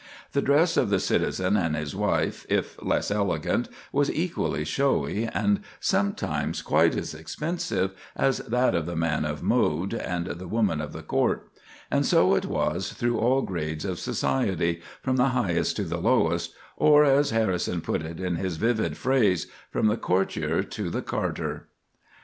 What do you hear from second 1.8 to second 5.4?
wife, if less elegant, was equally showy,